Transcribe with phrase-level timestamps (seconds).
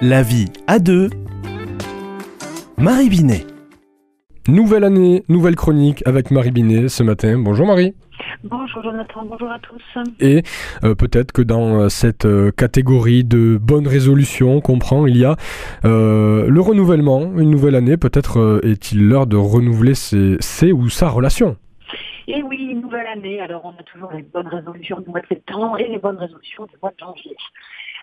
[0.00, 1.10] La vie à deux.
[2.76, 3.44] Marie Binet.
[4.46, 7.36] Nouvelle année, nouvelle chronique avec Marie Binet ce matin.
[7.36, 7.96] Bonjour Marie.
[8.44, 9.82] Bonjour Jonathan, bonjour à tous.
[10.20, 10.44] Et
[10.84, 15.24] euh, peut-être que dans euh, cette euh, catégorie de bonnes résolutions qu'on prend, il y
[15.24, 15.34] a
[15.82, 17.96] le renouvellement, une nouvelle année.
[17.96, 21.56] Peut-être est-il l'heure de renouveler ses, ou sa relation?
[22.28, 23.40] Et oui, une nouvelle année.
[23.40, 26.66] Alors on a toujours les bonnes résolutions du mois de septembre et les bonnes résolutions
[26.66, 27.34] du mois de janvier.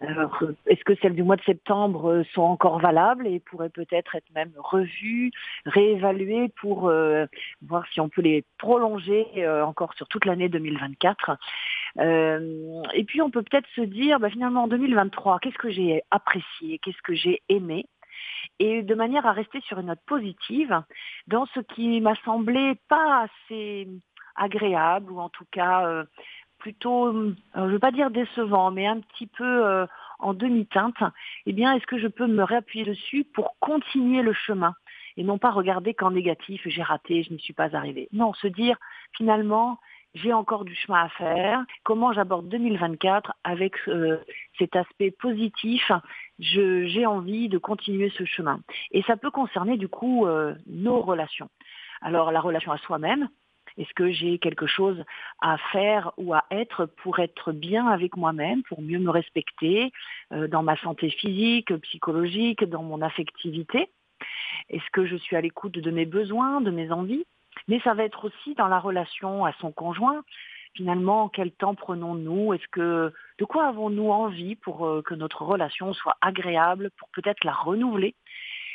[0.00, 4.14] Alors, est-ce que celles du mois de septembre euh, sont encore valables et pourraient peut-être
[4.14, 5.32] être même revues,
[5.66, 7.26] réévaluées pour euh,
[7.66, 11.36] voir si on peut les prolonger euh, encore sur toute l'année 2024
[12.94, 16.78] Et puis, on peut peut-être se dire, bah, finalement, en 2023, qu'est-ce que j'ai apprécié,
[16.78, 17.86] qu'est-ce que j'ai aimé?
[18.60, 20.80] Et de manière à rester sur une note positive
[21.26, 23.88] dans ce qui m'a semblé pas assez
[24.36, 26.04] agréable ou en tout cas
[26.58, 29.86] plutôt, euh, je ne veux pas dire décevant, mais un petit peu euh,
[30.18, 31.02] en demi-teinte,
[31.46, 34.74] eh bien, est-ce que je peux me réappuyer dessus pour continuer le chemin
[35.16, 38.08] et non pas regarder qu'en négatif, j'ai raté, je n'y suis pas arrivé.
[38.12, 38.76] Non, se dire,
[39.16, 39.78] finalement,
[40.14, 41.64] j'ai encore du chemin à faire.
[41.82, 44.18] Comment j'aborde 2024 avec euh,
[44.58, 45.90] cet aspect positif
[46.38, 48.60] J'ai envie de continuer ce chemin.
[48.92, 50.26] Et ça peut concerner du coup
[50.66, 51.50] nos relations.
[52.00, 53.28] Alors la relation à soi-même,
[53.78, 55.04] est-ce que j'ai quelque chose
[55.40, 59.92] à faire ou à être pour être bien avec moi-même, pour mieux me respecter
[60.32, 63.88] euh, dans ma santé physique, psychologique, dans mon affectivité?
[64.68, 67.24] Est-ce que je suis à l'écoute de mes besoins, de mes envies?
[67.68, 70.22] Mais ça va être aussi dans la relation à son conjoint.
[70.74, 72.54] Finalement, quel temps prenons-nous?
[72.54, 77.44] Est-ce que de quoi avons-nous envie pour euh, que notre relation soit agréable, pour peut-être
[77.44, 78.16] la renouveler?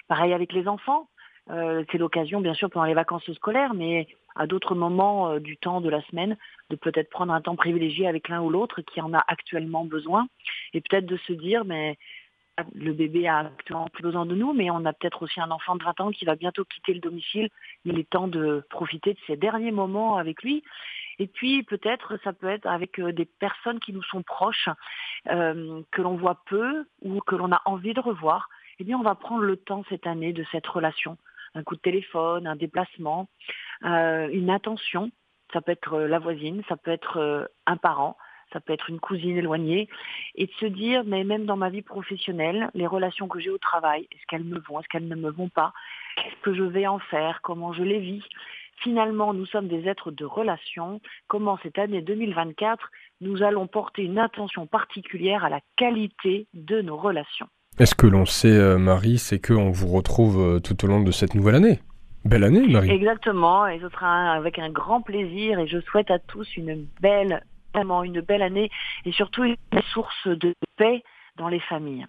[0.08, 1.10] Pareil avec les enfants.
[1.50, 5.58] Euh, c'est l'occasion, bien sûr, pendant les vacances scolaires, mais à d'autres moments euh, du
[5.58, 6.38] temps de la semaine,
[6.70, 10.28] de peut-être prendre un temps privilégié avec l'un ou l'autre qui en a actuellement besoin,
[10.74, 11.98] et peut-être de se dire, mais
[12.76, 15.76] le bébé a actuellement plus besoin de nous, mais on a peut-être aussi un enfant
[15.76, 17.50] de 20 ans qui va bientôt quitter le domicile.
[17.84, 20.64] Il est temps de profiter de ces derniers moments avec lui.
[21.18, 24.70] Et puis peut-être ça peut être avec euh, des personnes qui nous sont proches,
[25.26, 28.50] que l'on voit peu ou que l'on a envie de revoir.
[28.80, 31.18] Eh bien, on va prendre le temps cette année de cette relation
[31.56, 33.28] un coup de téléphone, un déplacement,
[33.86, 35.12] euh, une attention.
[35.52, 38.18] Ça peut être euh, la voisine, ça peut être euh, un parent,
[38.52, 39.88] ça peut être une cousine éloignée,
[40.36, 43.58] et de se dire, mais même dans ma vie professionnelle, les relations que j'ai au
[43.58, 45.74] travail, est-ce qu'elles me vont, est-ce qu'elles ne me vont pas,
[46.16, 48.24] qu'est-ce que je vais en faire, comment je les vis?
[48.78, 51.00] Finalement, nous sommes des êtres de relation.
[51.28, 52.90] Comment cette année 2024,
[53.22, 57.48] nous allons porter une attention particulière à la qualité de nos relations?
[57.80, 61.12] Est-ce que l'on sait, euh, Marie, c'est qu'on vous retrouve euh, tout au long de
[61.12, 61.80] cette nouvelle année?
[62.24, 62.92] Belle année, Marie.
[62.92, 67.44] Exactement, et ce sera avec un grand plaisir, et je souhaite à tous une belle,
[67.74, 68.70] vraiment une belle année,
[69.06, 69.56] et surtout une
[69.92, 71.04] source de paix
[71.38, 72.06] dans les familles.